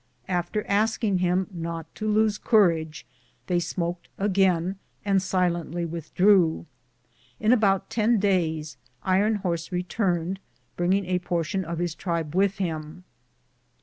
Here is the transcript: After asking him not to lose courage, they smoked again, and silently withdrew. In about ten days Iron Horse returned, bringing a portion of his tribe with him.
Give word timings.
After 0.27 0.65
asking 0.67 1.19
him 1.19 1.45
not 1.51 1.93
to 1.93 2.07
lose 2.09 2.39
courage, 2.39 3.05
they 3.45 3.59
smoked 3.59 4.09
again, 4.17 4.79
and 5.05 5.21
silently 5.21 5.85
withdrew. 5.85 6.65
In 7.39 7.53
about 7.53 7.91
ten 7.91 8.17
days 8.19 8.77
Iron 9.03 9.35
Horse 9.35 9.71
returned, 9.71 10.39
bringing 10.75 11.05
a 11.05 11.19
portion 11.19 11.63
of 11.63 11.77
his 11.77 11.93
tribe 11.93 12.33
with 12.33 12.57
him. 12.57 13.03